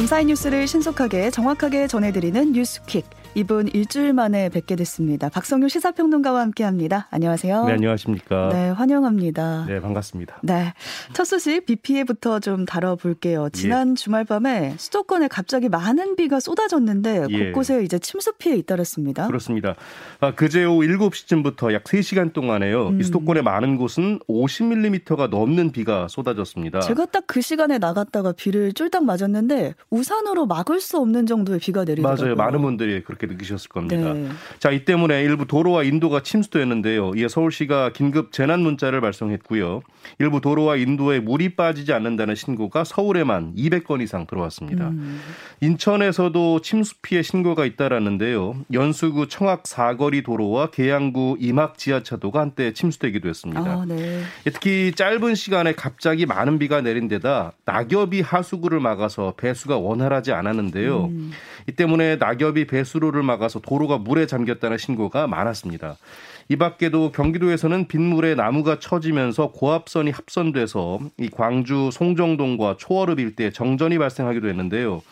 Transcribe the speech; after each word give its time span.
감사의 0.00 0.24
뉴스를 0.24 0.66
신속하게 0.66 1.30
정확하게 1.30 1.86
전해드리는 1.86 2.52
뉴스퀵. 2.52 3.04
이분 3.34 3.68
일주일 3.68 4.12
만에 4.12 4.48
뵙게 4.48 4.76
됐습니다. 4.76 5.28
박성규 5.28 5.68
시사평론가와 5.68 6.40
함께합니다. 6.40 7.06
안녕하세요. 7.10 7.64
네, 7.64 7.72
안녕하십니까. 7.74 8.48
네, 8.52 8.70
환영합니다. 8.70 9.66
네, 9.68 9.80
반갑습니다. 9.80 10.40
네, 10.42 10.74
첫 11.12 11.24
소식 11.24 11.64
비 11.64 11.76
피해부터 11.76 12.40
좀 12.40 12.66
다뤄볼게요. 12.66 13.48
지난 13.52 13.92
예. 13.92 13.94
주말 13.94 14.24
밤에 14.24 14.74
수도권에 14.76 15.28
갑자기 15.28 15.68
많은 15.68 16.16
비가 16.16 16.40
쏟아졌는데 16.40 17.26
예. 17.30 17.44
곳곳에 17.46 17.82
이제 17.84 17.98
침수 17.98 18.32
피해 18.36 18.56
잇따랐습니다. 18.56 19.28
그렇습니다. 19.28 19.76
아, 20.20 20.34
그제 20.34 20.64
오후 20.64 20.80
7시쯤부터 20.82 21.72
약 21.72 21.84
3시간 21.84 22.32
동안에요. 22.32 22.88
음. 22.88 23.00
이 23.00 23.04
수도권의 23.04 23.42
많은 23.44 23.76
곳은 23.76 24.18
50mm가 24.28 25.28
넘는 25.30 25.70
비가 25.72 26.08
쏟아졌습니다. 26.08 26.80
제가 26.80 27.06
딱 27.06 27.20
그 27.30 27.40
시간에 27.40 27.78
나갔다가 27.78 28.32
비를 28.32 28.72
쫄딱 28.72 29.04
맞았는데 29.04 29.74
우산으로 29.90 30.46
막을 30.46 30.80
수 30.80 30.98
없는 30.98 31.26
정도의 31.26 31.60
비가 31.60 31.84
내리더라고요. 31.84 32.24
맞아요. 32.24 32.34
많은 32.34 32.60
분들이 32.60 33.04
그렇게 33.04 33.19
그렇게 33.20 33.26
느끼셨을 33.26 33.68
겁니다. 33.68 34.14
네. 34.14 34.28
자, 34.58 34.70
이 34.70 34.84
때문에 34.84 35.22
일부 35.22 35.46
도로와 35.46 35.82
인도가 35.82 36.22
침수됐는데요. 36.22 37.12
이에 37.16 37.28
서울시가 37.28 37.92
긴급 37.92 38.32
재난 38.32 38.60
문자를 38.60 39.00
발송했고요. 39.00 39.82
일부 40.18 40.40
도로와 40.40 40.76
인도에 40.76 41.20
물이 41.20 41.56
빠지지 41.56 41.92
않는다는 41.92 42.34
신고가 42.34 42.84
서울에만 42.84 43.54
200건 43.54 44.00
이상 44.00 44.26
들어왔습니다. 44.26 44.88
음. 44.88 45.20
인천에서도 45.60 46.62
침수 46.62 46.94
피해 47.02 47.22
신고가 47.22 47.66
잇따랐는데요. 47.66 48.56
연수구 48.72 49.28
청악 49.28 49.66
사거리 49.66 50.22
도로와 50.22 50.70
계양구 50.70 51.36
임학 51.38 51.76
지하차도가 51.76 52.40
한때 52.40 52.72
침수되기도 52.72 53.28
했습니다. 53.28 53.60
아, 53.60 53.84
네. 53.86 54.22
특히 54.44 54.92
짧은 54.94 55.34
시간에 55.34 55.72
갑자기 55.72 56.24
많은 56.24 56.58
비가 56.58 56.80
내린 56.80 57.08
데다 57.08 57.52
낙엽이 57.66 58.22
하수구를 58.22 58.80
막아서 58.80 59.34
배수가 59.36 59.76
원활하지 59.76 60.32
않았는데요. 60.32 61.06
음. 61.06 61.32
이 61.68 61.72
때문에 61.72 62.16
낙엽이 62.16 62.66
배수로 62.66 63.09
를 63.12 63.22
막아서 63.22 63.60
도로가 63.60 63.98
물에 63.98 64.26
잠겼다는 64.26 64.78
신고가 64.78 65.26
많았습니다. 65.26 65.96
이 66.48 66.56
밖에도 66.56 67.12
경기도에서는 67.12 67.86
빗물에 67.86 68.34
나무가 68.34 68.78
처지면서 68.78 69.52
고압선이 69.52 70.10
합선돼서 70.10 70.98
이 71.18 71.28
광주 71.30 71.90
송정동과 71.92 72.76
초월읍 72.78 73.20
일대 73.20 73.50
정전이 73.50 73.98
발생하기도 73.98 74.48
했는데요. 74.48 75.02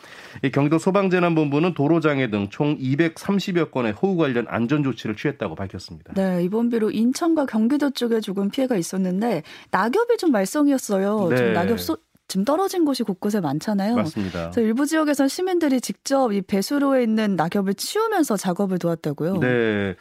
이 0.42 0.50
경기도 0.50 0.78
소방재난본부는 0.78 1.74
도로장애 1.74 2.30
등 2.30 2.48
총 2.50 2.76
230여 2.78 3.70
건의 3.70 3.92
호우 3.92 4.16
관련 4.16 4.46
안전 4.48 4.82
조치를 4.82 5.16
취했다고 5.16 5.54
밝혔습니다. 5.54 6.12
네, 6.14 6.42
이번 6.44 6.70
비로 6.70 6.90
인천과 6.90 7.46
경기도 7.46 7.90
쪽에 7.90 8.20
조금 8.20 8.50
피해가 8.50 8.76
있었는데 8.76 9.42
낙엽이 9.70 10.16
좀 10.18 10.32
말썽이었어요. 10.32 11.28
네. 11.30 11.36
좀 11.36 11.52
낙엽 11.52 11.80
소, 11.80 11.96
지금 12.28 12.44
떨어진 12.44 12.84
곳이 12.84 13.02
곳곳에 13.02 13.40
많잖아요. 13.40 13.96
맞습니다. 13.96 14.50
그래서 14.50 14.60
일부 14.60 14.84
지역에서는 14.86 15.28
시민들이 15.28 15.80
직접 15.80 16.32
이 16.32 16.42
배수로에 16.42 17.02
있는 17.02 17.36
낙엽을 17.36 17.74
치우면서 17.74 18.36
작업을 18.36 18.78
도왔다고요. 18.78 19.38
네. 19.38 19.96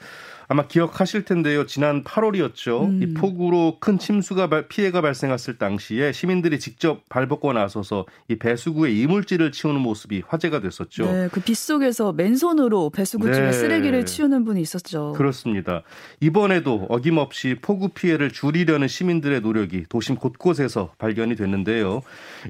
아마 0.49 0.65
기억하실 0.65 1.25
텐데요. 1.25 1.65
지난 1.65 2.05
8월이었죠. 2.05 2.85
음. 2.85 3.03
이 3.03 3.13
폭우로 3.13 3.77
큰 3.81 3.99
침수가 3.99 4.67
피해가 4.69 5.01
발생했을 5.01 5.57
당시에 5.57 6.13
시민들이 6.13 6.57
직접 6.57 7.01
발벗고 7.09 7.51
나서서 7.51 8.05
이 8.29 8.37
배수구에 8.37 8.91
이물질을 8.91 9.51
치우는 9.51 9.81
모습이 9.81 10.23
화제가 10.25 10.61
됐었죠. 10.61 11.05
네, 11.05 11.27
그 11.29 11.41
빗속에서 11.41 12.13
맨손으로 12.13 12.91
배수구 12.91 13.25
쪽에 13.25 13.47
네. 13.47 13.51
쓰레기를 13.51 14.05
치우는 14.05 14.45
분이 14.45 14.61
있었죠. 14.61 15.13
그렇습니다. 15.17 15.83
이번에도 16.21 16.85
어김없이 16.87 17.57
폭우 17.61 17.89
피해를 17.89 18.31
줄이려는 18.31 18.87
시민들의 18.87 19.41
노력이 19.41 19.83
도심 19.89 20.15
곳곳에서 20.15 20.93
발견이 20.97 21.35
됐는데요. 21.35 22.03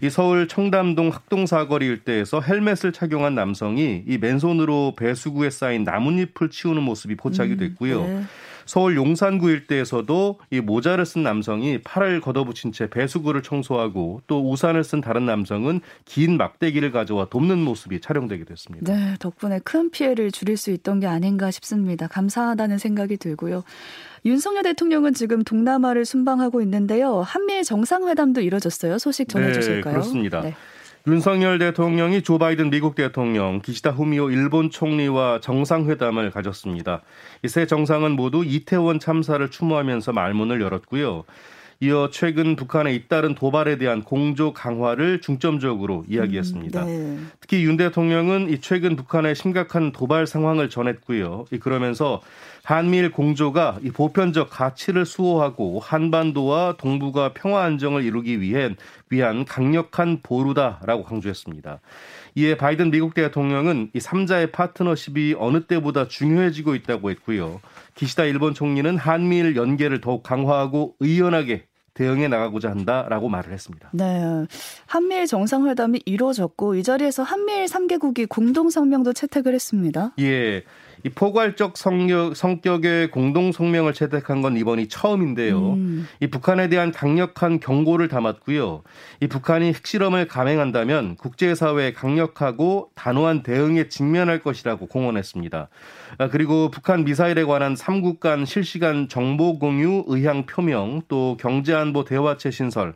이 0.03 0.09
서울 0.11 0.47
청담동 0.47 1.09
학동사거리 1.09 1.87
일대에서 1.87 2.41
헬멧을 2.41 2.91
착용한 2.93 3.33
남성이 3.33 4.03
이 4.07 4.19
맨손으로 4.19 4.93
배수구에 4.97 5.49
쌓인 5.49 5.83
나뭇잎을 5.83 6.51
치우는 6.51 6.83
모습이 6.83 7.15
포착이 7.15 7.53
음. 7.53 7.57
됐고요. 7.57 7.86
있고요. 7.87 8.07
네. 8.07 8.23
서울 8.67 8.97
용산구 8.97 9.49
일대에서도 9.49 10.39
이 10.51 10.59
모자를 10.59 11.05
쓴 11.05 11.23
남성이 11.23 11.79
팔을 11.81 12.19
걷어붙인 12.19 12.73
채 12.73 12.89
배수구를 12.89 13.41
청소하고 13.41 14.21
또 14.27 14.51
우산을 14.51 14.83
쓴 14.83 14.99
다른 14.99 15.25
남성은 15.25 15.79
긴 16.03 16.37
막대기를 16.37 16.91
가져와 16.91 17.27
돕는 17.29 17.59
모습이 17.59 18.01
촬영되기도 18.01 18.51
했습니다. 18.51 18.93
네, 18.93 19.15
덕분에 19.19 19.59
큰 19.63 19.89
피해를 19.89 20.31
줄일 20.31 20.57
수 20.57 20.71
있던 20.71 20.99
게 20.99 21.07
아닌가 21.07 21.49
싶습니다. 21.49 22.07
감사하다는 22.07 22.77
생각이 22.77 23.15
들고요. 23.15 23.63
윤석열 24.25 24.63
대통령은 24.63 25.13
지금 25.13 25.43
동남아를 25.43 26.03
순방하고 26.03 26.61
있는데요. 26.61 27.21
한미일 27.21 27.63
정상회담도 27.63 28.41
이뤄졌어요. 28.41 28.97
소식 28.97 29.29
전해주실까요? 29.29 29.83
네, 29.85 29.91
그렇습니다. 29.91 30.41
네. 30.41 30.55
윤석열 31.07 31.57
대통령이 31.57 32.21
조 32.21 32.37
바이든 32.37 32.69
미국 32.69 32.93
대통령, 32.95 33.61
기시다 33.61 33.91
후미오 33.91 34.29
일본 34.29 34.69
총리와 34.69 35.39
정상회담을 35.39 36.31
가졌습니다. 36.31 37.01
이 37.43 37.47
세 37.47 37.65
정상은 37.65 38.11
모두 38.11 38.43
이태원 38.43 38.99
참사를 38.99 39.49
추모하면서 39.49 40.11
말문을 40.11 40.59
열었고요. 40.59 41.23
이어 41.79 42.09
최근 42.11 42.55
북한의 42.55 42.95
잇따른 42.95 43.35
도발에 43.35 43.77
대한 43.77 44.01
공조 44.01 44.51
강화를 44.51 45.21
중점적으로 45.21 46.05
이야기했습니다. 46.07 46.83
음, 46.83 46.87
네. 46.87 47.35
특히 47.39 47.63
윤 47.63 47.77
대통령은 47.77 48.49
이 48.49 48.59
최근 48.61 48.95
북한의 48.95 49.35
심각한 49.35 49.91
도발 49.91 50.25
상황을 50.25 50.69
전했고요. 50.69 51.45
그러면서 51.59 52.21
한미일 52.63 53.11
공조가 53.11 53.77
이 53.83 53.91
보편적 53.91 54.49
가치를 54.49 55.05
수호하고 55.05 55.79
한반도와 55.79 56.75
동북아 56.77 57.31
평화 57.33 57.63
안정을 57.63 58.03
이루기 58.03 58.41
위한 58.41 58.75
위한 59.09 59.45
강력한 59.45 60.19
보루다라고 60.21 61.03
강조했습니다. 61.03 61.79
이에 62.35 62.57
바이든 62.57 62.91
미국 62.91 63.13
대통령은 63.13 63.91
이 63.93 63.99
3자의 63.99 64.51
파트너십이 64.51 65.35
어느 65.39 65.63
때보다 65.65 66.09
중요해지고 66.09 66.75
있다고 66.75 67.09
했고요. 67.11 67.61
기시다 67.95 68.25
일본 68.25 68.53
총리는 68.53 68.97
한미일 68.97 69.55
연계를 69.55 70.01
더욱 70.01 70.23
강화하고 70.23 70.95
의연하게 70.99 71.66
대응해 71.97 72.27
나가고자 72.27 72.69
한다라고 72.69 73.27
말을 73.27 73.51
했습니다. 73.51 73.89
네. 73.91 74.45
한미일 74.85 75.25
정상회담이 75.25 76.03
이루어졌고 76.05 76.75
이 76.75 76.83
자리에서 76.83 77.23
한미일 77.23 77.65
3개국이 77.65 78.29
공동 78.29 78.69
성명도 78.69 79.13
채택을 79.13 79.55
했습니다. 79.55 80.13
예. 80.19 80.63
이 81.03 81.09
포괄적 81.09 81.77
성격, 81.77 82.35
성격의 82.35 83.11
공동 83.11 83.51
성명을 83.51 83.93
채택한 83.93 84.41
건 84.41 84.57
이번이 84.57 84.87
처음인데요. 84.87 85.73
음. 85.73 86.07
이 86.19 86.27
북한에 86.27 86.69
대한 86.69 86.91
강력한 86.91 87.59
경고를 87.59 88.07
담았고요. 88.07 88.83
이 89.21 89.27
북한이 89.27 89.67
핵실험을 89.69 90.27
감행한다면 90.27 91.15
국제사회에 91.15 91.93
강력하고 91.93 92.89
단호한 92.95 93.43
대응에 93.43 93.89
직면할 93.89 94.39
것이라고 94.39 94.87
공언했습니다. 94.87 95.69
아, 96.17 96.29
그리고 96.29 96.71
북한 96.71 97.03
미사일에 97.03 97.43
관한 97.43 97.75
3국 97.75 98.19
간 98.19 98.45
실시간 98.45 99.07
정보 99.07 99.59
공유 99.59 100.03
의향 100.07 100.45
표명 100.45 101.01
또 101.07 101.37
경제안보 101.39 102.03
대화체 102.05 102.51
신설, 102.51 102.95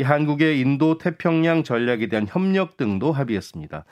이 0.00 0.02
한국의 0.02 0.60
인도 0.60 0.98
태평양 0.98 1.64
전략에 1.64 2.08
대한 2.08 2.26
협력 2.28 2.76
등도 2.76 3.12
합의했습니다. 3.12 3.84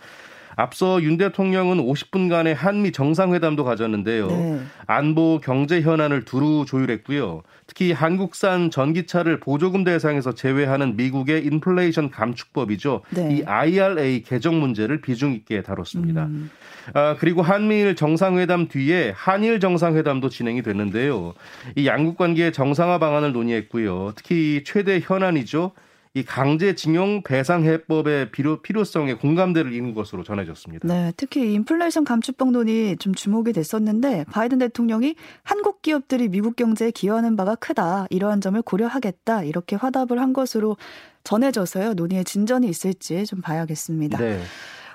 앞서 0.56 1.02
윤 1.02 1.16
대통령은 1.16 1.78
50분간의 1.78 2.54
한미 2.54 2.92
정상회담도 2.92 3.64
가졌는데요. 3.64 4.26
네. 4.26 4.60
안보 4.86 5.40
경제 5.42 5.80
현안을 5.80 6.24
두루 6.24 6.64
조율했고요. 6.66 7.42
특히 7.66 7.92
한국산 7.92 8.70
전기차를 8.70 9.40
보조금 9.40 9.84
대상에서 9.84 10.34
제외하는 10.34 10.96
미국의 10.96 11.44
인플레이션 11.44 12.10
감축법이죠. 12.10 13.02
네. 13.10 13.36
이 13.36 13.42
IRA 13.44 14.22
개정 14.22 14.60
문제를 14.60 15.00
비중 15.00 15.32
있게 15.32 15.62
다뤘습니다. 15.62 16.24
음. 16.24 16.50
아, 16.94 17.16
그리고 17.18 17.42
한미일 17.42 17.94
정상회담 17.94 18.68
뒤에 18.68 19.12
한일 19.14 19.60
정상회담도 19.60 20.28
진행이 20.28 20.62
됐는데요. 20.62 21.34
이 21.76 21.86
양국 21.86 22.16
관계의 22.16 22.52
정상화 22.52 22.98
방안을 22.98 23.32
논의했고요. 23.32 24.12
특히 24.16 24.62
최대 24.64 25.00
현안이죠. 25.00 25.72
이 26.12 26.24
강제징용 26.24 27.22
배상 27.22 27.62
해법의 27.62 28.32
필요, 28.32 28.60
필요성에 28.62 29.14
공감대를 29.14 29.72
이룬 29.72 29.94
것으로 29.94 30.24
전해졌습니다. 30.24 30.88
네, 30.88 31.12
특히 31.16 31.52
인플레이션 31.54 32.02
감축법 32.04 32.50
논의 32.50 32.96
좀 32.96 33.14
주목이 33.14 33.52
됐었는데 33.52 34.24
바이든 34.32 34.58
대통령이 34.58 35.14
한국 35.44 35.82
기업들이 35.82 36.28
미국 36.28 36.56
경제에 36.56 36.90
기여하는 36.90 37.36
바가 37.36 37.54
크다 37.54 38.06
이러한 38.10 38.40
점을 38.40 38.60
고려하겠다 38.60 39.44
이렇게 39.44 39.76
화답을 39.76 40.20
한 40.20 40.32
것으로 40.32 40.76
전해져서요 41.22 41.94
논의에 41.94 42.24
진전이 42.24 42.68
있을지 42.68 43.24
좀 43.24 43.40
봐야겠습니다. 43.40 44.18
네. 44.18 44.40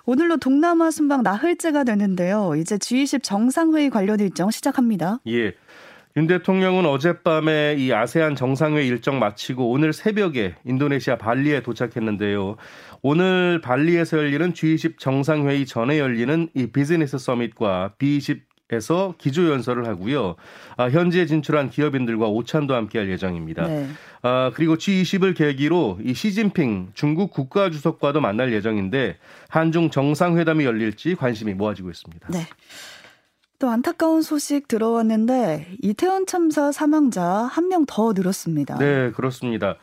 오늘로 0.05 0.37
동남아 0.37 0.91
순방 0.91 1.23
나흘째가 1.23 1.85
되는데요. 1.85 2.55
이제 2.57 2.77
G20 2.77 3.23
정상회의 3.23 3.89
관련 3.89 4.19
일정 4.19 4.51
시작합니다. 4.51 5.19
예. 5.27 5.53
윤 6.17 6.27
대통령은 6.27 6.85
어젯밤에 6.85 7.75
이 7.77 7.91
아세안 7.91 8.37
정상회 8.37 8.85
일정 8.85 9.19
마치고 9.19 9.69
오늘 9.69 9.91
새벽에 9.91 10.55
인도네시아 10.63 11.17
발리에 11.17 11.61
도착했는데요. 11.61 12.55
오늘 13.01 13.59
발리에서 13.59 14.17
열리는 14.19 14.53
G20 14.53 14.97
정상회의 14.97 15.65
전에 15.65 15.99
열리는 15.99 16.47
이 16.53 16.67
비즈니스 16.67 17.17
서밋과 17.17 17.95
B20 17.99 18.41
에서 18.71 19.13
기조 19.19 19.51
연설을 19.51 19.85
하고요. 19.85 20.37
아, 20.75 20.89
현지에 20.89 21.27
진출한 21.27 21.69
기업인들과 21.69 22.29
오찬도 22.29 22.73
함께할 22.73 23.11
예정입니다. 23.11 23.67
네. 23.67 23.87
아, 24.23 24.49
그리고 24.55 24.75
G20을 24.75 25.37
계기로 25.37 25.99
이 26.03 26.15
시진핑 26.15 26.93
중국 26.95 27.29
국가 27.29 27.69
주석과도 27.69 28.21
만날 28.21 28.51
예정인데 28.53 29.17
한중 29.49 29.91
정상회담이 29.91 30.65
열릴지 30.65 31.13
관심이 31.13 31.53
모아지고 31.53 31.91
있습니다. 31.91 32.27
네. 32.29 32.47
또 33.59 33.69
안타까운 33.69 34.21
소식 34.21 34.67
들어왔는데 34.67 35.67
이태원 35.81 36.25
참사 36.25 36.71
사망자 36.71 37.23
한 37.23 37.69
명 37.69 37.85
더 37.87 38.13
늘었습니다. 38.13 38.77
네, 38.77 39.11
그렇습니다. 39.11 39.75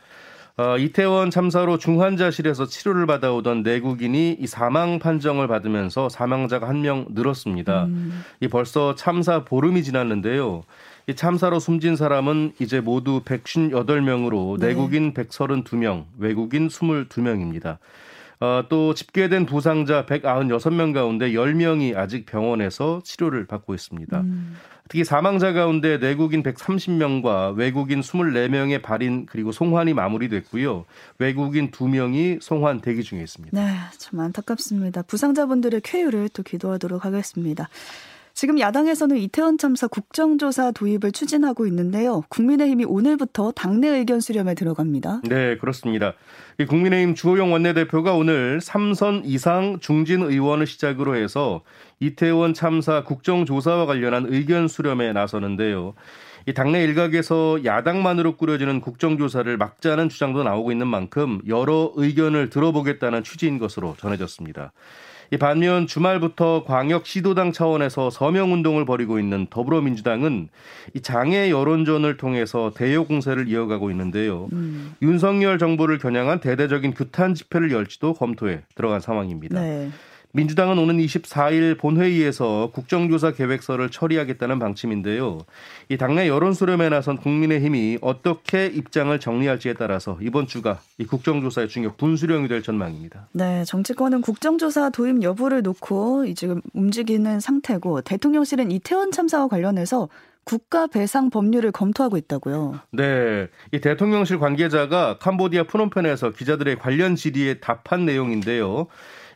어, 0.55 0.77
이태원 0.77 1.31
참사로 1.31 1.79
중환자실에서 1.79 2.67
치료를 2.67 3.07
받아오던 3.07 3.63
내국인이 3.63 4.37
이 4.39 4.45
사망 4.47 4.99
판정을 4.99 5.47
받으면서 5.47 6.09
사망자가 6.09 6.67
한 6.67 6.81
명 6.81 7.05
늘었습니다. 7.09 7.85
음. 7.85 8.23
이 8.39 8.47
벌써 8.47 8.93
참사 8.93 9.43
보름이 9.45 9.83
지났는데요. 9.83 10.63
이 11.07 11.15
참사로 11.15 11.59
숨진 11.59 11.95
사람은 11.95 12.53
이제 12.59 12.79
모두 12.81 13.21
158명으로 13.25 14.59
네. 14.59 14.67
내국인 14.67 15.13
132명, 15.13 16.05
외국인 16.19 16.67
22명입니다. 16.67 17.77
어, 18.43 18.65
또 18.67 18.93
집계된 18.93 19.45
부상자 19.45 20.05
196명 20.05 20.93
가운데 20.93 21.31
10명이 21.31 21.95
아직 21.95 22.25
병원에서 22.25 22.99
치료를 23.05 23.47
받고 23.47 23.73
있습니다. 23.73 24.19
음. 24.19 24.57
특히 24.89 25.05
사망자 25.05 25.53
가운데 25.53 25.97
내국인 25.97 26.43
130명과 26.43 27.55
외국인 27.55 28.01
24명의 28.01 28.81
발인 28.81 29.25
그리고 29.27 29.53
송환이 29.53 29.93
마무리됐고요. 29.93 30.83
외국인 31.19 31.71
2명이 31.71 32.41
송환 32.41 32.81
대기 32.81 33.03
중에 33.03 33.21
있습니다. 33.21 33.57
네, 33.57 33.71
참 33.97 34.19
안타깝습니다. 34.19 35.03
부상자분들의 35.03 35.79
쾌유를 35.79 36.27
또 36.33 36.43
기도하도록 36.43 37.05
하겠습니다. 37.05 37.69
지금 38.33 38.59
야당에서는 38.59 39.15
이태원 39.17 39.59
참사 39.59 39.87
국정조사 39.87 40.71
도입을 40.71 41.11
추진하고 41.11 41.67
있는데요. 41.67 42.23
국민의힘이 42.29 42.83
오늘부터 42.83 43.51
당내 43.51 43.87
의견 43.87 44.19
수렴에 44.19 44.55
들어갑니다. 44.55 45.21
네, 45.29 45.57
그렇습니다. 45.57 46.13
이 46.59 46.65
국민의힘 46.65 47.13
주호영 47.13 47.53
원내대표가 47.53 48.15
오늘 48.15 48.59
삼선 48.59 49.25
이상 49.25 49.77
중진 49.79 50.23
의원을 50.23 50.65
시작으로 50.65 51.15
해서 51.15 51.61
이태원 51.99 52.55
참사 52.55 53.03
국정조사와 53.03 53.85
관련한 53.85 54.25
의견 54.27 54.67
수렴에 54.67 55.13
나서는데요. 55.13 55.93
이 56.47 56.53
당내 56.53 56.83
일각에서 56.83 57.63
야당만으로 57.63 58.35
꾸려지는 58.35 58.81
국정조사를 58.81 59.55
막자는 59.57 60.09
주장도 60.09 60.43
나오고 60.43 60.71
있는 60.71 60.87
만큼 60.87 61.39
여러 61.47 61.93
의견을 61.95 62.49
들어보겠다는 62.49 63.23
취지인 63.23 63.59
것으로 63.59 63.95
전해졌습니다. 63.99 64.73
이 65.31 65.37
반면 65.37 65.87
주말부터 65.87 66.63
광역 66.65 67.05
시도당 67.05 67.51
차원에서 67.51 68.09
서명 68.09 68.53
운동을 68.53 68.85
벌이고 68.85 69.19
있는 69.19 69.47
더불어민주당은 69.49 70.49
이 70.93 71.01
장애 71.01 71.49
여론전을 71.49 72.17
통해서 72.17 72.71
대여 72.75 73.03
공세를 73.03 73.47
이어가고 73.47 73.89
있는데요. 73.91 74.47
음. 74.53 74.93
윤석열 75.01 75.57
정부를 75.57 75.97
겨냥한 75.97 76.39
대대적인 76.39 76.93
규탄 76.93 77.33
집회를 77.33 77.71
열지도 77.71 78.13
검토에 78.13 78.61
들어간 78.75 78.99
상황입니다. 78.99 79.59
네. 79.59 79.89
민주당은 80.35 80.79
오는 80.79 80.97
24일 80.97 81.77
본회의에서 81.77 82.71
국정조사 82.73 83.33
계획서를 83.33 83.89
처리하겠다는 83.91 84.57
방침인데요. 84.57 85.41
이 85.89 85.97
당내 85.97 86.27
여론 86.27 86.53
수렴에 86.53 86.89
나선 86.89 87.17
국민의힘이 87.17 87.99
어떻게 88.01 88.65
입장을 88.65 89.17
정리할지에 89.19 89.73
따라서 89.73 90.17
이번 90.21 90.47
주가 90.47 90.79
이 90.97 91.05
국정조사의 91.05 91.69
중요 91.69 91.93
분수령이 91.97 92.47
될 92.47 92.63
전망입니다. 92.63 93.27
네, 93.33 93.63
정치권은 93.63 94.21
국정조사 94.21 94.89
도입 94.89 95.21
여부를 95.21 95.61
놓고 95.61 96.33
지금 96.33 96.61
움직이는 96.73 97.39
상태고 97.39 98.01
대통령실은 98.01 98.71
이태원 98.71 99.11
참사와 99.11 99.47
관련해서 99.47 100.09
국가 100.45 100.87
배상 100.87 101.29
법률을 101.29 101.71
검토하고 101.71 102.17
있다고요. 102.17 102.79
네. 102.91 103.47
이 103.71 103.79
대통령실 103.79 104.39
관계자가 104.39 105.19
캄보디아 105.19 105.63
푸놈펜에서 105.65 106.31
기자들의 106.31 106.79
관련 106.79 107.15
질의에 107.15 107.59
답한 107.59 108.05
내용인데요. 108.05 108.87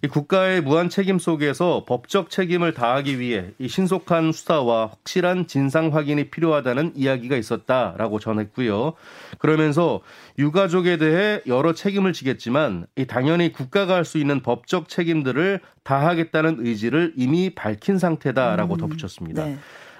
이 0.03 0.07
국가의 0.07 0.61
무한 0.61 0.89
책임 0.89 1.19
속에서 1.19 1.85
법적 1.87 2.31
책임을 2.31 2.73
다하기 2.73 3.19
위해 3.19 3.51
이 3.59 3.67
신속한 3.67 4.31
수사와 4.31 4.87
확실한 4.87 5.47
진상 5.47 5.93
확인이 5.93 6.29
필요하다는 6.31 6.93
이야기가 6.95 7.35
있었다라고 7.35 8.19
전했고요. 8.19 8.93
그러면서 9.37 10.01
유가족에 10.39 10.97
대해 10.97 11.41
여러 11.45 11.73
책임을 11.73 12.13
지겠지만 12.13 12.87
이 12.95 13.05
당연히 13.05 13.51
국가가 13.51 13.93
할 13.93 14.07
수 14.07 14.17
있는 14.17 14.41
법적 14.41 14.89
책임들을 14.89 15.59
다하겠다는 15.83 16.65
의지를 16.65 17.13
이미 17.15 17.51
밝힌 17.51 17.99
상태다라고 17.99 18.75
음, 18.75 18.77
덧붙였습니다. 18.79 19.45
네. 19.45 19.57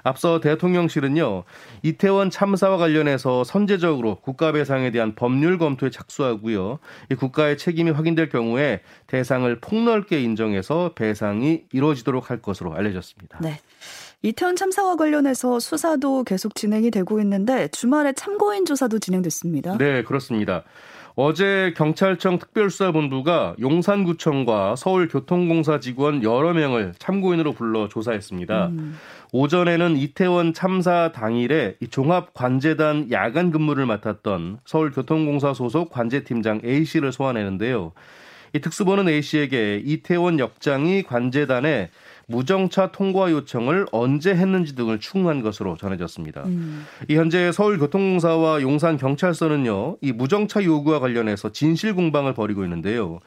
앞서 0.08 0.40
대통령실은요 0.40 1.44
이태원 1.84 2.30
참사와 2.30 2.78
관련해서 2.78 3.44
선제적으로 3.44 4.16
국가 4.16 4.52
배상에 4.52 4.92
대한 4.92 5.16
법률 5.16 5.58
검토에 5.58 5.90
착수하고요 5.90 6.80
이 7.12 7.16
국가의 7.16 7.58
책임이 7.58 7.92
확인될 7.92 8.30
경우에 8.30 8.82
대상을 9.08 9.60
폭넓게 9.60 10.22
인정해서 10.22 10.94
배상이 10.96 11.64
이루어지도록 11.72 12.30
할 12.30 12.42
것으로 12.42 12.74
알려졌습니다. 12.74 13.40
네. 13.42 13.60
이태원 14.24 14.56
참사와 14.56 14.96
관련해서 14.96 15.60
수사도 15.60 16.24
계속 16.24 16.56
진행이 16.56 16.90
되고 16.92 17.20
있는데 17.22 17.68
주말에 17.68 18.14
참고인 18.14 18.66
조사도 18.66 19.00
진행됐습니다. 19.00 19.78
네, 19.78 20.04
그렇습니다. 20.04 20.64
어제 21.20 21.74
경찰청 21.76 22.38
특별수사본부가 22.38 23.56
용산구청과 23.60 24.76
서울교통공사 24.76 25.80
직원 25.80 26.22
여러 26.22 26.54
명을 26.54 26.94
참고인으로 27.00 27.54
불러 27.54 27.88
조사했습니다. 27.88 28.68
음. 28.68 28.96
오전에는 29.32 29.98
이태원 29.98 30.54
참사 30.54 31.12
당일에 31.12 31.74
종합관제단 31.90 33.12
야간 33.12 33.50
근무를 33.50 33.88
맡았던 33.88 34.60
서울교통공사 34.64 35.56
소속 35.56 35.90
관제팀장 35.90 36.62
A씨를 36.64 37.12
소환했는데요. 37.12 37.94
이 38.54 38.60
특수본은 38.60 39.10
A씨에게 39.10 39.82
이태원 39.84 40.38
역장이 40.38 41.02
관제단에 41.02 41.90
무정차 42.28 42.92
통과 42.92 43.32
요청을 43.32 43.88
언제 43.92 44.36
했는지 44.36 44.76
등을 44.76 45.00
추궁한 45.00 45.42
것으로 45.42 45.78
전해졌습니다. 45.78 46.44
음. 46.46 46.86
이 47.08 47.16
현재 47.16 47.52
서울교통공사와 47.54 48.62
용산경찰서는요, 48.62 49.98
이 50.02 50.12
무정차 50.12 50.64
요구와 50.64 51.00
관련해서 51.00 51.54
진실 51.54 51.96
공방을 51.96 52.34
벌이고 52.34 52.64
있는데요. 52.66 53.20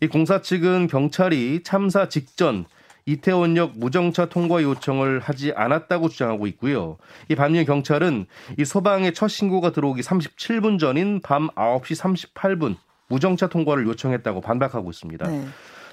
이 0.00 0.06
공사 0.06 0.40
측은 0.40 0.86
경찰이 0.86 1.62
참사 1.64 2.08
직전 2.08 2.64
이태원역 3.04 3.72
무정차 3.76 4.26
통과 4.26 4.62
요청을 4.62 5.20
하지 5.20 5.52
않았다고 5.54 6.08
주장하고 6.08 6.46
있고요. 6.48 6.96
이 7.28 7.34
반면 7.36 7.64
경찰은 7.64 8.26
이 8.58 8.64
소방의 8.64 9.14
첫 9.14 9.28
신고가 9.28 9.70
들어오기 9.70 10.00
37분 10.00 10.78
전인 10.80 11.20
밤 11.20 11.48
9시 11.50 12.32
38분 12.34 12.76
무정차 13.08 13.48
통과를 13.48 13.86
요청했다고 13.86 14.40
반박하고 14.40 14.90
있습니다. 14.90 15.28
네. 15.28 15.44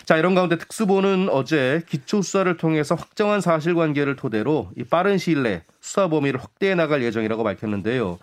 자, 0.06 0.18
이런 0.18 0.36
가운데 0.36 0.58
특수본은 0.58 1.30
어제 1.30 1.82
기초 1.88 2.22
수사를 2.22 2.58
통해서 2.58 2.94
확정한 2.96 3.40
사실관계를 3.40 4.18
토대로 4.18 4.70
이 4.78 4.84
빠른 4.84 5.18
시일 5.18 5.44
내 5.44 5.64
수사 5.80 6.10
범위를 6.10 6.42
확대해 6.42 6.76
나갈 6.76 7.04
예정이라고 7.04 7.42
밝혔는데요. 7.44 8.20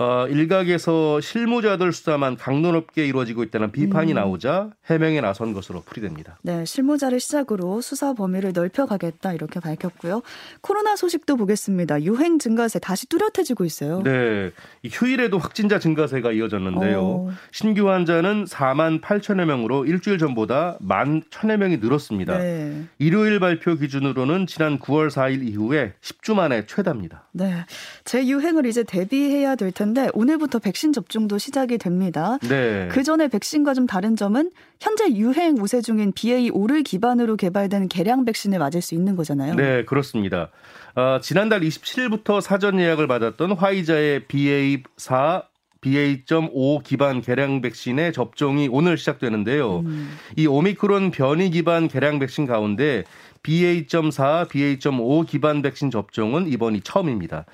어, 0.00 0.28
일각에서 0.28 1.20
실무자들 1.20 1.92
수사만 1.92 2.36
강도 2.36 2.70
높게 2.70 3.04
이루어지고 3.04 3.42
있다는 3.42 3.72
비판이 3.72 4.12
음. 4.12 4.14
나오자 4.14 4.70
해명에 4.86 5.20
나선 5.20 5.52
것으로 5.52 5.82
풀이됩니다. 5.82 6.38
네, 6.42 6.64
실무자를 6.64 7.18
시작으로 7.18 7.80
수사 7.80 8.12
범위를 8.12 8.52
넓혀가겠다 8.54 9.32
이렇게 9.32 9.58
밝혔고요. 9.58 10.22
코로나 10.60 10.94
소식도 10.94 11.36
보겠습니다. 11.36 12.00
유행 12.04 12.38
증가세 12.38 12.78
다시 12.78 13.08
뚜렷해지고 13.08 13.64
있어요. 13.64 14.00
네, 14.04 14.52
휴일에도 14.84 15.38
확진자 15.38 15.80
증가세가 15.80 16.30
이어졌는데요. 16.30 17.00
어. 17.00 17.30
신규 17.50 17.90
환자는 17.90 18.44
4만 18.44 19.00
8천여 19.00 19.46
명으로 19.46 19.84
일주일 19.84 20.18
전보다 20.18 20.78
1만 20.80 21.28
1천여 21.28 21.56
명이 21.56 21.78
늘었습니다. 21.78 22.38
네. 22.38 22.84
일요일 22.98 23.40
발표 23.40 23.74
기준으로는 23.74 24.46
지난 24.46 24.78
9월 24.78 25.10
4일 25.10 25.44
이후에 25.48 25.94
10주 26.00 26.34
만에 26.34 26.66
최다입니다. 26.66 27.26
네, 27.32 27.64
재유행을 28.04 28.64
이제 28.64 28.84
대비해야 28.84 29.56
될 29.56 29.72
텐데. 29.72 29.87
텐데 29.88 30.10
오늘부터 30.14 30.58
백신 30.58 30.92
접종도 30.92 31.38
시작이 31.38 31.78
됩니다. 31.78 32.38
네. 32.48 32.88
그 32.90 33.02
전에 33.02 33.28
백신과 33.28 33.74
좀 33.74 33.86
다른 33.86 34.16
점은 34.16 34.50
현재 34.80 35.08
유행 35.14 35.56
우세 35.58 35.80
중인 35.80 36.12
BA5를 36.12 36.84
기반으로 36.84 37.36
개발된 37.36 37.88
개량 37.88 38.24
백신을 38.24 38.58
맞을 38.58 38.82
수 38.82 38.94
있는 38.94 39.16
거잖아요. 39.16 39.54
네, 39.54 39.84
그렇습니다. 39.84 40.50
어, 40.94 41.18
지난달 41.22 41.60
27일부터 41.60 42.40
사전 42.40 42.78
예약을 42.78 43.06
받았던 43.06 43.52
화이자의 43.52 44.22
BA4 44.22 45.44
BA.5 45.80 46.82
기반 46.82 47.20
개량 47.20 47.60
백신의 47.60 48.12
접종이 48.12 48.68
오늘 48.68 48.98
시작되는데요. 48.98 49.80
음. 49.80 50.10
이 50.36 50.46
오미크론 50.48 51.12
변이 51.12 51.50
기반 51.50 51.86
개량 51.86 52.18
백신 52.18 52.46
가운데 52.46 53.04
BA.4, 53.44 54.48
BA.5 54.48 55.26
기반 55.26 55.62
백신 55.62 55.92
접종은 55.92 56.48
이번이 56.48 56.80
처음입니다. 56.80 57.46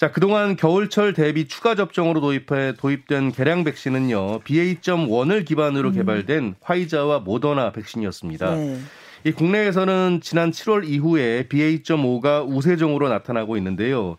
자, 0.00 0.10
그동안 0.10 0.56
겨울철 0.56 1.12
대비 1.12 1.46
추가 1.46 1.74
접종으로 1.74 2.22
도입해 2.22 2.72
도입된 2.78 3.32
개량 3.32 3.64
백신은요. 3.64 4.40
BA.1을 4.44 5.44
기반으로 5.44 5.90
음. 5.90 5.94
개발된 5.94 6.54
화이자와 6.62 7.18
모더나 7.18 7.72
백신이었습니다. 7.72 8.54
네. 8.54 8.78
이 9.24 9.32
국내에서는 9.32 10.20
지난 10.22 10.52
7월 10.52 10.88
이후에 10.88 11.48
BA.5가 11.48 12.48
우세종으로 12.48 13.10
나타나고 13.10 13.58
있는데요. 13.58 14.16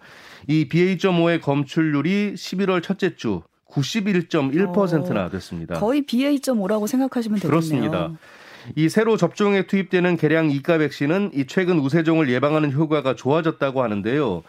이 0.48 0.70
BA.5의 0.70 1.42
검출률이 1.42 2.36
11월 2.36 2.84
첫째 2.84 3.16
주 3.16 3.42
91.1%나 3.68 5.30
됐습니다. 5.30 5.80
거의 5.80 6.04
BA.5라고 6.06 6.86
생각하시면 6.86 7.40
되겠네요. 7.40 7.50
그렇습니다. 7.50 8.12
이 8.76 8.88
새로 8.88 9.18
접종에 9.18 9.66
투입되는 9.66 10.18
개량 10.18 10.52
이가 10.52 10.78
백신은 10.78 11.32
이 11.34 11.48
최근 11.48 11.80
우세종을 11.80 12.30
예방하는 12.30 12.72
효과가 12.72 13.16
좋아졌다고 13.16 13.82
하는데요. 13.82 14.44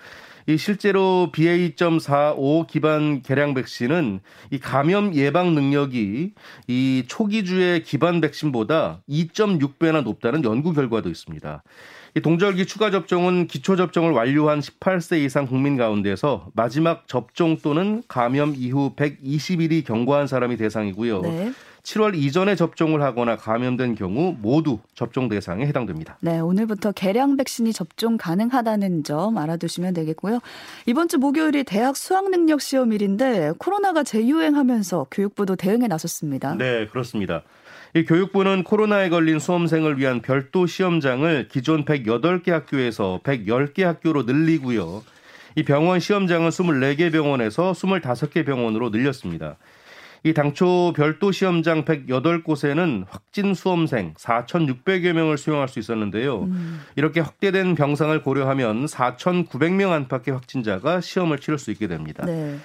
이 0.46 0.56
실제로 0.56 1.30
BA.45 1.32 2.66
기반 2.66 3.22
개량 3.22 3.54
백신은 3.54 4.20
이 4.50 4.58
감염 4.58 5.14
예방 5.14 5.54
능력이 5.54 6.32
이 6.68 7.04
초기 7.06 7.44
주의 7.44 7.82
기반 7.82 8.20
백신보다 8.20 9.02
2.6배나 9.08 10.02
높다는 10.02 10.44
연구 10.44 10.72
결과도 10.72 11.08
있습니다. 11.08 11.62
이 12.14 12.20
동절기 12.20 12.66
추가 12.66 12.90
접종은 12.90 13.46
기초 13.46 13.74
접종을 13.76 14.12
완료한 14.12 14.60
18세 14.60 15.24
이상 15.24 15.46
국민 15.46 15.78
가운데서 15.78 16.48
마지막 16.54 17.08
접종 17.08 17.56
또는 17.62 18.02
감염 18.06 18.54
이후 18.54 18.92
120일이 18.96 19.84
경과한 19.84 20.26
사람이 20.26 20.58
대상이고요. 20.58 21.20
네. 21.22 21.52
7월 21.82 22.14
이전에 22.14 22.54
접종을 22.54 23.02
하거나 23.02 23.36
감염된 23.36 23.96
경우 23.96 24.36
모두 24.40 24.78
접종 24.94 25.28
대상에 25.28 25.66
해당됩니다. 25.66 26.16
네, 26.20 26.38
오늘부터 26.38 26.92
개량 26.92 27.36
백신이 27.36 27.72
접종 27.72 28.16
가능하다는 28.16 29.04
점 29.04 29.36
알아두시면 29.36 29.92
되겠고요. 29.94 30.40
이번 30.86 31.08
주 31.08 31.18
목요일이 31.18 31.64
대학 31.64 31.96
수학 31.96 32.30
능력 32.30 32.60
시험일인데 32.60 33.52
코로나가 33.58 34.04
재유행하면서 34.04 35.08
교육부도 35.10 35.56
대응에 35.56 35.88
나섰습니다. 35.88 36.54
네, 36.56 36.86
그렇습니다. 36.86 37.42
이 37.94 38.04
교육부는 38.04 38.62
코로나에 38.62 39.08
걸린 39.08 39.38
수험생을 39.38 39.98
위한 39.98 40.22
별도 40.22 40.66
시험장을 40.66 41.48
기존 41.48 41.84
108개 41.84 42.50
학교에서 42.50 43.20
110개 43.22 43.82
학교로 43.82 44.22
늘리고요. 44.22 45.02
이 45.56 45.64
병원 45.64 46.00
시험장은 46.00 46.48
24개 46.48 47.12
병원에서 47.12 47.72
25개 47.72 48.46
병원으로 48.46 48.88
늘렸습니다. 48.88 49.56
이 50.24 50.34
당초 50.34 50.92
별도 50.94 51.32
시험장 51.32 51.84
108곳에는 51.84 53.04
확진 53.08 53.54
수험생 53.54 54.14
4,600여 54.14 55.12
명을 55.12 55.36
수용할 55.36 55.68
수 55.68 55.80
있었는데요. 55.80 56.44
음. 56.44 56.80
이렇게 56.94 57.20
확대된 57.20 57.74
병상을 57.74 58.22
고려하면 58.22 58.86
4,900명 58.86 59.90
안팎의 59.90 60.32
확진자가 60.32 61.00
시험을 61.00 61.38
치를 61.38 61.58
수 61.58 61.72
있게 61.72 61.88
됩니다. 61.88 62.24
네. 62.24 62.56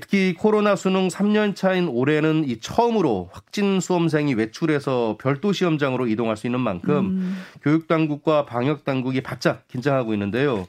특히 0.00 0.34
코로나 0.34 0.74
수능 0.74 1.06
3년 1.06 1.54
차인 1.54 1.86
올해는 1.86 2.44
이 2.48 2.58
처음으로 2.58 3.30
확진 3.32 3.78
수험생이 3.78 4.34
외출해서 4.34 5.18
별도 5.20 5.52
시험장으로 5.52 6.08
이동할 6.08 6.36
수 6.36 6.48
있는 6.48 6.58
만큼 6.58 6.96
음. 6.96 7.42
교육 7.62 7.86
당국과 7.86 8.44
방역 8.44 8.84
당국이 8.84 9.20
바짝 9.20 9.68
긴장하고 9.68 10.12
있는데요. 10.14 10.66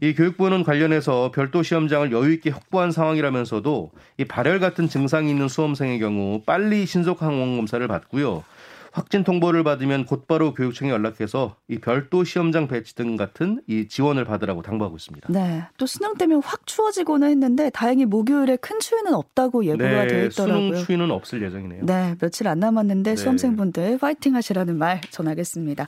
이 0.00 0.14
교육부는 0.14 0.62
관련해서 0.62 1.30
별도 1.34 1.62
시험장을 1.62 2.12
여유 2.12 2.32
있게 2.32 2.50
확보한 2.50 2.92
상황이라면서도 2.92 3.90
이 4.18 4.24
발열 4.24 4.60
같은 4.60 4.88
증상이 4.88 5.30
있는 5.30 5.48
수험생의 5.48 5.98
경우 5.98 6.42
빨리 6.44 6.86
신속 6.86 7.22
항원 7.22 7.56
검사를 7.56 7.86
받고요. 7.86 8.44
확진 8.92 9.22
통보를 9.22 9.62
받으면 9.62 10.04
곧바로 10.04 10.52
교육청에 10.52 10.90
연락해서 10.90 11.56
이 11.68 11.78
별도 11.78 12.24
시험장 12.24 12.66
배치 12.66 12.94
등 12.94 13.16
같은 13.16 13.62
이 13.68 13.86
지원을 13.88 14.24
받으라고 14.24 14.62
당부하고 14.62 14.96
있습니다. 14.96 15.32
네. 15.32 15.62
또 15.76 15.86
수능 15.86 16.14
때문에 16.14 16.40
확 16.44 16.66
추워지고는 16.66 17.30
했는데 17.30 17.70
다행히 17.70 18.04
목요일에 18.04 18.56
큰 18.56 18.80
추위는 18.80 19.14
없다고 19.14 19.64
예보가 19.64 19.88
네, 19.88 20.06
되어 20.08 20.24
있더라고요. 20.26 20.58
수능 20.58 20.84
추위는 20.84 21.10
없을 21.10 21.42
예정이네요. 21.42 21.86
네, 21.86 22.16
며칠 22.20 22.48
안 22.48 22.58
남았는데 22.58 23.10
네. 23.10 23.16
수험생분들 23.16 23.98
파이팅 23.98 24.34
하시라는 24.34 24.76
말 24.76 25.00
전하겠습니다. 25.10 25.86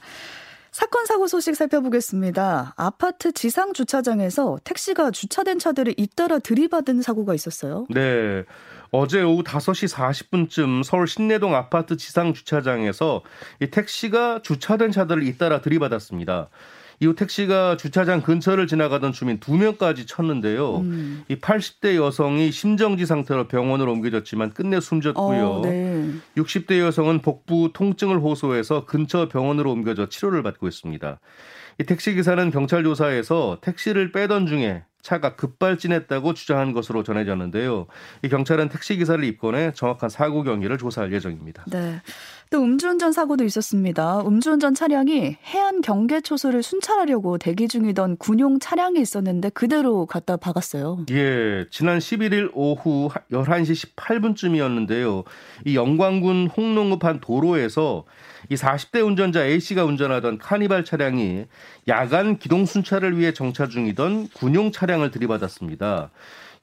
사건 0.73 1.05
사고 1.05 1.27
소식 1.27 1.55
살펴보겠습니다. 1.55 2.73
아파트 2.79 3.33
지상 3.33 3.75
주차장에서 3.75 4.59
택시가 4.65 5.11
주차된 5.11 5.59
차들을 5.59 5.95
잇따라 5.99 6.39
들이받은 6.39 7.03
사고가 7.03 7.35
있었어요. 7.35 7.87
네. 7.91 8.45
어제 8.91 9.23
오후 9.23 9.43
5시 9.43 9.93
40분쯤 9.93 10.83
서울 10.83 11.07
신내동 11.07 11.55
아파트 11.55 11.99
지상 11.99 12.33
주차장에서 12.33 13.21
이 13.61 13.67
택시가 13.67 14.41
주차된 14.43 14.93
차들을 14.93 15.23
잇따라 15.27 15.61
들이받았습니다. 15.61 16.49
이후 17.01 17.15
택시가 17.15 17.77
주차장 17.77 18.23
근처를 18.23 18.67
지나가던 18.67 19.13
주민 19.13 19.39
두 19.41 19.57
명까지 19.57 20.07
쳤는데요. 20.07 20.79
음. 20.79 21.25
이 21.29 21.37
80대 21.37 21.97
여성이 21.97 22.53
심정지 22.53 23.07
상태로 23.07 23.49
병원으로 23.49 23.93
옮겨졌지만 23.93 24.51
끝내 24.51 24.81
숨졌고요. 24.81 25.47
어, 25.47 25.63
네. 25.63 26.11
60대 26.37 26.79
여성은 26.81 27.21
복부 27.21 27.71
통증을 27.73 28.19
호소해서 28.19 28.85
근처 28.85 29.29
병원으로 29.29 29.73
옮겨져 29.73 30.09
치료를 30.09 30.43
받고 30.43 30.69
있습니다. 30.69 31.21
이 31.81 31.85
택시 31.85 32.15
기사는 32.15 32.51
경찰 32.51 32.85
조사에서 32.85 33.59
택시를 33.61 34.13
빼던 34.13 34.47
중에 34.47 34.85
차가 35.03 35.35
급발진했다고 35.35 36.33
주장한 36.33 36.73
것으로 36.73 37.03
전해졌는데요. 37.03 37.87
이 38.23 38.29
경찰은 38.29 38.69
택시 38.69 38.97
기사를 38.97 39.23
입건해 39.25 39.73
정확한 39.75 40.09
사고 40.09 40.45
경위를 40.45 40.79
조사할 40.79 41.13
예정입니다. 41.13 41.65
네. 41.67 42.01
또 42.53 42.63
음주운전 42.63 43.13
사고도 43.13 43.45
있었습니다. 43.45 44.21
음주운전 44.27 44.75
차량이 44.75 45.39
해안 45.43 45.81
경계 45.81 46.21
초소를 46.21 46.63
순찰하려고 46.63 47.39
대기 47.39 47.67
중이던 47.67 48.19
군용 48.19 48.59
차량이 48.59 49.01
있었는데 49.01 49.49
그대로 49.49 50.05
갖다 50.05 50.37
박았어요. 50.37 51.07
예, 51.11 51.65
지난 51.71 51.99
11일 51.99 52.51
오후 52.53 53.09
11시 53.33 53.97
18분쯤이었는데요. 53.97 55.25
이 55.65 55.77
영광군 55.77 56.49
홍농읍 56.55 57.03
한 57.05 57.21
도로에서 57.21 58.05
이 58.51 58.55
40대 58.55 59.03
운전자 59.03 59.47
A씨가 59.47 59.87
운전하던 59.87 60.37
카니발 60.37 60.85
차량이 60.85 61.47
야간 61.89 62.37
기동 62.37 62.67
순찰을 62.67 63.19
위해 63.19 63.33
정차 63.33 63.67
중이던 63.67 64.29
군용 64.35 64.73
차량을 64.73 65.11
들이받았습니다. 65.11 66.11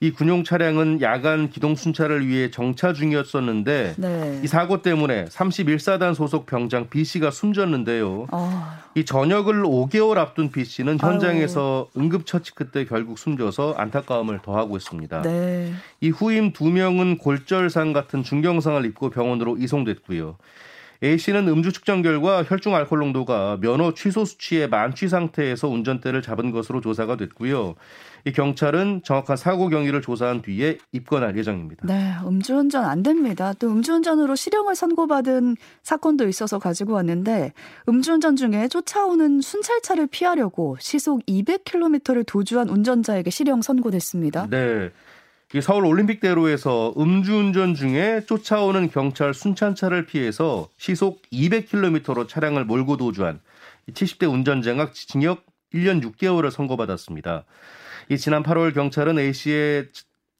이 0.02 0.12
군용 0.12 0.46
차량은 0.46 1.02
야간 1.02 1.50
기동 1.50 1.76
순찰을 1.76 2.26
위해 2.26 2.50
정차 2.50 2.94
중이었었는데 2.94 3.96
네. 3.98 4.42
이 4.42 4.48
사고 4.48 4.82
때문에 4.82 5.26
31사단 5.26 6.16
소속 6.16 6.46
병장 6.46 6.90
B 6.90 7.04
씨가 7.04 7.32
숨졌는데요. 7.32 8.28
어. 8.32 8.78
이 8.96 9.04
전역을 9.04 9.64
5개월 9.64 10.16
앞둔 10.18 10.52
B 10.52 10.64
씨는 10.64 11.00
현장에서 11.02 11.90
아유. 11.94 12.02
응급처치 12.02 12.56
그때 12.56 12.86
결국 12.86 13.20
숨져서 13.20 13.74
안타까움을 13.78 14.40
더하고 14.42 14.78
있습니다. 14.78 15.22
네. 15.24 15.74
이 16.00 16.10
후임 16.12 16.54
두 16.54 16.70
명은 16.70 17.18
골절상 17.18 17.92
같은 17.92 18.24
중경상을 18.24 18.86
입고 18.86 19.10
병원으로 19.10 19.58
이송됐고요. 19.58 20.38
A 21.04 21.18
씨는 21.18 21.50
음주 21.50 21.74
측정 21.74 22.02
결과 22.02 22.44
혈중 22.44 22.74
알코올 22.74 23.00
농도가 23.00 23.58
면허 23.60 23.94
취소 23.94 24.24
수치의 24.24 24.70
만취 24.70 25.10
상태에서 25.10 25.68
운전대를 25.68 26.22
잡은 26.22 26.52
것으로 26.52 26.80
조사가 26.80 27.18
됐고요. 27.18 27.76
이 28.26 28.32
경찰은 28.32 29.02
정확한 29.04 29.38
사고 29.38 29.70
경위를 29.70 30.02
조사한 30.02 30.42
뒤에 30.42 30.78
입건할 30.92 31.38
예정입니다. 31.38 31.86
네, 31.86 32.14
음주운전 32.26 32.86
안 32.86 33.04
됩니다. 33.04 33.54
또 33.60 33.70
음주운전으로 33.70 34.36
실형을 34.36 34.76
선고받은 34.76 35.58
사건도 35.84 36.28
있어서 36.28 36.60
가지고 36.60 36.94
왔는데 36.94 37.54
음주운전 37.88 38.36
중에 38.36 38.68
쫓아오는 38.68 39.42
순찰차를 39.42 40.08
피하려고 40.08 40.78
시속 40.80 41.26
200km를 41.26 42.26
도주한 42.26 42.70
운전자에게 42.70 43.30
실형 43.30 43.62
선고됐습니다. 43.62 44.48
네. 44.50 44.92
이 45.56 45.62
서울 45.62 45.86
올림픽대로에서 45.86 46.94
음주운전 46.96 47.74
중에 47.74 48.22
쫓아오는 48.28 48.88
경찰 48.92 49.34
순찰차를 49.34 50.06
피해서 50.06 50.70
시속 50.78 51.24
200km로 51.34 52.28
차량을 52.28 52.66
몰고 52.66 52.98
도주한 52.98 53.40
70대 53.92 54.32
운전자가 54.32 54.92
징역 54.94 55.44
1년 55.74 56.04
6개월을 56.04 56.52
선고받았습니다. 56.52 57.46
이 58.10 58.18
지난 58.18 58.42
8월 58.42 58.74
경찰은 58.74 59.20
A 59.20 59.34
씨의 59.34 59.88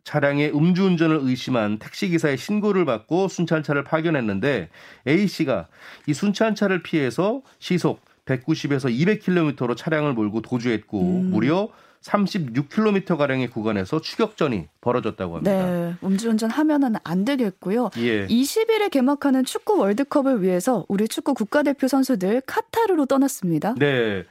차량의 0.04 0.56
음주운전을 0.56 1.20
의심한 1.22 1.78
택시기사의 1.78 2.38
신고를 2.38 2.84
받고 2.86 3.28
순찰차를 3.28 3.84
파견했는데 3.84 4.70
A 5.08 5.28
씨가 5.28 5.68
이 6.08 6.14
순찰차를 6.14 6.82
피해서 6.82 7.42
시속 7.60 8.02
190에서 8.26 8.90
200km로 8.90 9.78
차량을 9.78 10.14
몰고 10.14 10.42
도주했고 10.42 11.02
음. 11.02 11.30
무려 11.32 11.70
36km 12.02 13.18
가량의 13.18 13.50
구간에서 13.50 14.00
추격전이 14.02 14.68
벌어졌다고 14.82 15.36
합니다. 15.36 15.52
네, 15.52 15.96
음주운전 16.02 16.50
하면은 16.50 16.96
안 17.04 17.26
되겠고요. 17.26 17.90
예. 17.98 18.26
20일에 18.28 18.90
개막하는 18.90 19.44
축구 19.44 19.78
월드컵을 19.78 20.42
위해서 20.42 20.86
우리 20.88 21.08
축구 21.08 21.34
국가대표 21.34 21.88
선수들 21.88 22.42
카타르로 22.46 23.06
떠났습니다. 23.06 23.76
네. 23.78 24.24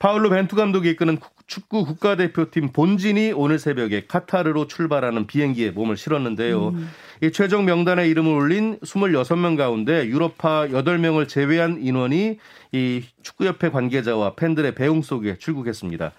파울로 0.00 0.28
벤투 0.28 0.56
감독이 0.56 0.90
이끄는 0.90 1.18
축구 1.46 1.84
국가대표팀 1.84 2.72
본진이 2.72 3.32
오늘 3.32 3.58
새벽에 3.58 4.06
카타르로 4.06 4.66
출발하는 4.66 5.26
비행기에 5.26 5.70
몸을 5.70 5.96
실었는데요. 5.96 6.68
음. 6.68 6.90
이 7.22 7.30
최종 7.32 7.64
명단에 7.64 8.08
이름을 8.08 8.32
올린 8.32 8.78
26명 8.80 9.56
가운데 9.56 10.06
유럽파 10.06 10.66
8명을 10.68 11.28
제외한 11.28 11.78
인원이 11.82 12.38
이 12.72 13.02
축구협회 13.22 13.70
관계자와 13.70 14.34
팬들의 14.34 14.74
배웅 14.74 15.02
속에 15.02 15.36
출국했습니다. 15.38 16.12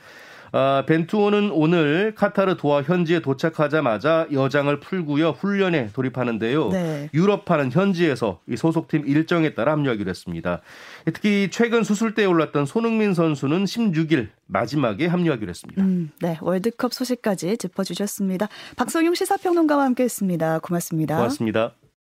아, 0.58 0.86
벤투호는 0.86 1.52
오늘 1.52 2.16
카타르 2.16 2.56
도하 2.56 2.82
현지에 2.82 3.20
도착하자마자 3.20 4.28
여장을 4.32 4.80
풀고요 4.80 5.32
훈련에 5.32 5.90
돌입하는데요. 5.92 6.70
네. 6.70 7.10
유럽파는 7.14 7.74
현지에서 7.74 8.40
이 8.48 8.56
소속팀 8.56 9.06
일정에 9.06 9.54
따라 9.54 9.74
합류하기로 9.74 10.10
했습니다. 10.10 10.62
특히 11.08 11.50
최근 11.52 11.84
수술대에 11.84 12.24
올랐던 12.24 12.66
손흥민 12.68 13.14
선수는 13.14 13.66
16일 13.66 14.30
마지막에 14.48 15.08
합류하기로 15.08 15.50
했습니다. 15.50 15.84
음, 15.84 16.12
네, 16.22 16.38
월드컵 16.40 16.94
소식까지 16.94 17.58
짚어주셨습니다. 17.58 18.48
박성용 18.78 19.14
시사평론가와 19.14 19.84
함께했습니다. 19.84 20.60
고맙습니다. 20.60 21.18
고맙습니다. 21.18 21.74